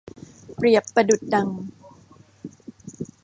[0.57, 1.49] เปรียบประดุจดัง